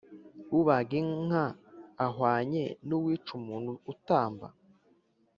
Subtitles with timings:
[0.57, 1.45] Ubaga inka
[2.05, 4.47] ahwanye n uwica umuntu utamba